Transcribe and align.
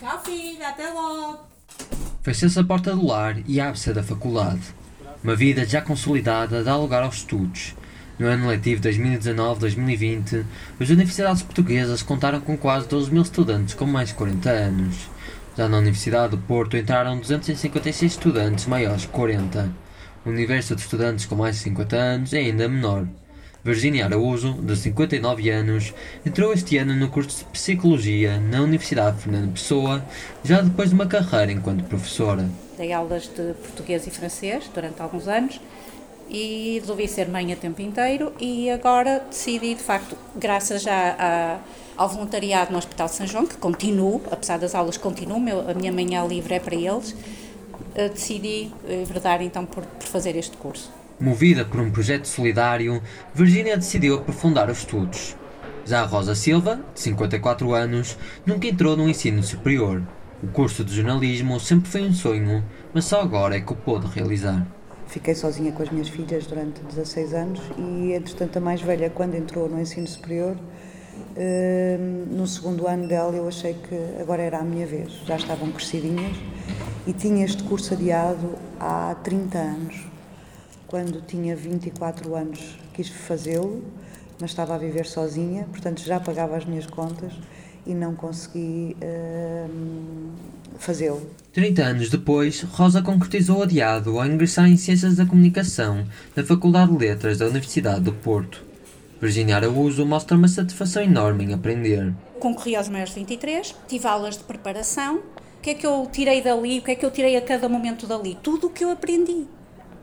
Tchau, 0.00 0.18
filha, 0.24 0.68
até 0.70 0.88
logo. 0.88 1.40
Fecha-se 2.22 2.58
a 2.58 2.64
porta 2.64 2.96
do 2.96 3.06
lar 3.06 3.36
e 3.46 3.60
abre-se 3.60 3.90
a 3.90 3.92
da 3.92 4.02
faculdade. 4.02 4.62
Uma 5.22 5.36
vida 5.36 5.66
já 5.66 5.82
consolidada 5.82 6.64
dá 6.64 6.74
lugar 6.74 7.02
aos 7.02 7.16
estudos. 7.16 7.74
No 8.18 8.26
ano 8.26 8.48
letivo 8.48 8.80
2019-2020, 8.80 10.42
as 10.80 10.88
universidades 10.88 11.42
portuguesas 11.42 12.00
contaram 12.00 12.40
com 12.40 12.56
quase 12.56 12.88
12 12.88 13.12
mil 13.12 13.20
estudantes 13.20 13.74
com 13.74 13.84
mais 13.84 14.08
de 14.08 14.14
40 14.14 14.48
anos. 14.48 14.96
Já 15.54 15.68
na 15.68 15.76
Universidade 15.76 16.30
do 16.30 16.38
Porto 16.38 16.78
entraram 16.78 17.18
256 17.18 18.12
estudantes 18.12 18.64
maiores 18.64 19.02
de 19.02 19.08
40. 19.08 19.70
O 20.24 20.30
universo 20.30 20.74
de 20.74 20.80
estudantes 20.80 21.26
com 21.26 21.36
mais 21.36 21.56
de 21.56 21.62
50 21.64 21.96
anos 21.96 22.32
é 22.32 22.38
ainda 22.38 22.66
menor. 22.70 23.06
Virginia 23.62 24.06
Araújo, 24.06 24.54
de 24.54 24.74
59 24.74 25.50
anos, 25.50 25.92
entrou 26.24 26.50
este 26.52 26.78
ano 26.78 26.94
no 26.94 27.10
curso 27.10 27.40
de 27.40 27.44
Psicologia 27.46 28.40
na 28.40 28.62
Universidade 28.62 29.20
Fernando 29.20 29.52
Pessoa, 29.52 30.02
já 30.42 30.62
depois 30.62 30.88
de 30.88 30.94
uma 30.94 31.06
carreira 31.06 31.52
enquanto 31.52 31.84
professora. 31.84 32.48
Dei 32.78 32.90
aulas 32.90 33.24
de 33.24 33.52
português 33.52 34.06
e 34.06 34.10
francês 34.10 34.70
durante 34.72 35.02
alguns 35.02 35.28
anos 35.28 35.60
e 36.30 36.78
resolvi 36.80 37.06
ser 37.06 37.28
mãe 37.28 37.52
a 37.52 37.56
tempo 37.56 37.82
inteiro 37.82 38.32
e 38.40 38.70
agora 38.70 39.22
decidi, 39.28 39.74
de 39.74 39.82
facto, 39.82 40.16
graças 40.34 40.80
já 40.80 41.16
a, 41.18 41.58
ao 42.02 42.08
voluntariado 42.08 42.72
no 42.72 42.78
Hospital 42.78 43.08
São 43.08 43.26
João, 43.26 43.46
que 43.46 43.58
continuo, 43.58 44.22
apesar 44.30 44.58
das 44.58 44.74
aulas 44.74 44.96
continuam, 44.96 45.68
a 45.68 45.74
minha 45.74 45.92
manhã 45.92 46.24
livre 46.24 46.54
é 46.54 46.60
para 46.60 46.74
eles, 46.74 47.14
eh, 47.94 48.08
decidi 48.08 48.70
enverdar 48.88 49.42
então 49.42 49.66
por, 49.66 49.84
por 49.84 50.06
fazer 50.06 50.34
este 50.36 50.56
curso. 50.56 50.90
Movida 51.20 51.66
por 51.66 51.78
um 51.80 51.90
projeto 51.90 52.24
solidário, 52.24 53.02
Virginia 53.34 53.76
decidiu 53.76 54.14
aprofundar 54.14 54.70
os 54.70 54.78
estudos. 54.78 55.36
Já 55.84 56.02
Rosa 56.06 56.34
Silva, 56.34 56.80
de 56.94 57.00
54 57.00 57.74
anos, 57.74 58.16
nunca 58.46 58.66
entrou 58.66 58.96
no 58.96 59.06
ensino 59.06 59.42
superior. 59.42 60.02
O 60.42 60.46
curso 60.46 60.82
de 60.82 60.96
jornalismo 60.96 61.60
sempre 61.60 61.90
foi 61.90 62.08
um 62.08 62.14
sonho, 62.14 62.64
mas 62.94 63.04
só 63.04 63.20
agora 63.20 63.54
é 63.54 63.60
que 63.60 63.70
o 63.70 63.76
pôde 63.76 64.06
realizar. 64.06 64.66
Fiquei 65.08 65.34
sozinha 65.34 65.72
com 65.72 65.82
as 65.82 65.90
minhas 65.90 66.08
filhas 66.08 66.46
durante 66.46 66.80
16 66.84 67.34
anos 67.34 67.60
e, 67.76 68.14
entretanto, 68.14 68.56
a 68.56 68.60
mais 68.60 68.80
velha, 68.80 69.10
quando 69.10 69.34
entrou 69.34 69.68
no 69.68 69.78
ensino 69.78 70.06
superior, 70.06 70.56
hum, 71.36 72.24
no 72.30 72.46
segundo 72.46 72.88
ano 72.88 73.06
dela, 73.06 73.36
eu 73.36 73.46
achei 73.46 73.74
que 73.74 74.18
agora 74.18 74.40
era 74.40 74.60
a 74.60 74.64
minha 74.64 74.86
vez. 74.86 75.12
Já 75.26 75.36
estavam 75.36 75.70
crescidinhas 75.70 76.34
e 77.06 77.12
tinha 77.12 77.44
este 77.44 77.62
curso 77.62 77.92
adiado 77.92 78.54
há 78.80 79.14
30 79.22 79.58
anos 79.58 80.10
quando 80.90 81.24
tinha 81.24 81.54
24 81.54 82.34
anos, 82.34 82.76
quis 82.92 83.08
fazê-lo, 83.08 83.84
mas 84.40 84.50
estava 84.50 84.74
a 84.74 84.78
viver 84.78 85.06
sozinha, 85.06 85.64
portanto 85.70 86.02
já 86.02 86.18
pagava 86.18 86.56
as 86.56 86.64
minhas 86.64 86.84
contas 86.84 87.32
e 87.86 87.94
não 87.94 88.14
consegui 88.16 88.96
uh, 89.00 89.70
fazê-lo. 90.78 91.30
30 91.52 91.82
anos 91.82 92.10
depois, 92.10 92.62
Rosa 92.62 93.00
concretizou 93.02 93.58
o 93.58 93.62
adiado 93.62 94.18
ao 94.18 94.26
ingressar 94.26 94.68
em 94.68 94.76
Ciências 94.76 95.14
da 95.14 95.24
Comunicação 95.24 96.04
na 96.34 96.44
Faculdade 96.44 96.90
de 96.90 96.98
Letras 96.98 97.38
da 97.38 97.46
Universidade 97.46 98.00
do 98.00 98.12
Porto. 98.12 98.64
Virginia 99.20 99.56
Araújo 99.56 100.04
mostra 100.04 100.36
uma 100.36 100.48
satisfação 100.48 101.02
enorme 101.02 101.44
em 101.44 101.54
aprender. 101.54 102.12
Concorri 102.40 102.74
aos 102.74 102.88
maiores 102.88 103.12
23, 103.12 103.76
tive 103.86 104.08
aulas 104.08 104.36
de 104.36 104.42
preparação. 104.42 105.18
O 105.18 105.62
que 105.62 105.70
é 105.70 105.74
que 105.74 105.86
eu 105.86 106.08
tirei 106.10 106.42
dali? 106.42 106.78
O 106.78 106.82
que 106.82 106.90
é 106.90 106.94
que 106.96 107.04
eu 107.04 107.10
tirei 107.10 107.36
a 107.36 107.40
cada 107.42 107.68
momento 107.68 108.06
dali? 108.06 108.36
Tudo 108.42 108.66
o 108.66 108.70
que 108.70 108.82
eu 108.82 108.90
aprendi 108.90 109.46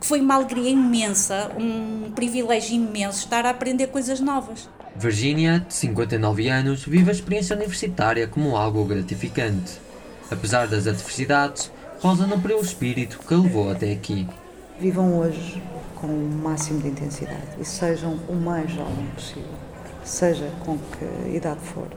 que 0.00 0.06
foi 0.06 0.20
uma 0.20 0.34
alegria 0.34 0.70
imensa, 0.70 1.50
um 1.58 2.10
privilégio 2.12 2.74
imenso 2.74 3.20
estar 3.20 3.44
a 3.44 3.50
aprender 3.50 3.88
coisas 3.88 4.20
novas. 4.20 4.68
Virginia, 4.96 5.60
de 5.60 5.74
59 5.74 6.48
anos, 6.48 6.84
vive 6.84 7.10
a 7.10 7.12
experiência 7.12 7.54
universitária 7.54 8.26
como 8.26 8.56
algo 8.56 8.84
gratificante. 8.84 9.80
Apesar 10.30 10.66
das 10.66 10.86
adversidades, 10.86 11.70
Rosa 12.00 12.26
não 12.26 12.40
perdeu 12.40 12.58
o 12.58 12.64
espírito 12.64 13.18
que 13.26 13.34
a 13.34 13.36
levou 13.36 13.70
até 13.70 13.92
aqui. 13.92 14.26
Vivam 14.80 15.18
hoje 15.18 15.62
com 15.96 16.06
o 16.06 16.30
máximo 16.42 16.80
de 16.80 16.88
intensidade 16.88 17.60
e 17.60 17.64
sejam 17.64 18.18
o 18.28 18.34
mais 18.34 18.70
jovem 18.70 19.06
possível, 19.14 19.48
seja 20.04 20.48
com 20.64 20.78
que 20.78 21.36
idade 21.36 21.60
for, 21.60 21.88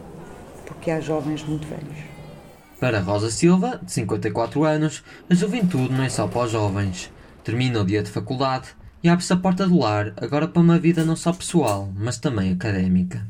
porque 0.65 0.89
há 0.89 0.99
jovens 0.99 1.43
muito 1.43 1.67
velhos. 1.67 1.97
Para 2.79 2.99
Rosa 2.99 3.29
Silva, 3.29 3.79
de 3.83 3.91
54 3.91 4.63
anos, 4.63 5.03
a 5.29 5.35
juventude 5.35 5.93
não 5.93 6.03
é 6.03 6.09
só 6.09 6.27
para 6.27 6.45
os 6.45 6.51
jovens. 6.51 7.11
Termina 7.43 7.81
o 7.81 7.85
dia 7.85 8.03
de 8.03 8.11
faculdade 8.11 8.69
e 9.03 9.09
abre-se 9.09 9.33
a 9.33 9.37
porta 9.37 9.67
do 9.67 9.79
lar, 9.79 10.13
agora 10.17 10.47
para 10.47 10.61
uma 10.61 10.77
vida 10.77 11.03
não 11.03 11.15
só 11.15 11.33
pessoal, 11.33 11.91
mas 11.95 12.19
também 12.19 12.51
académica. 12.51 13.27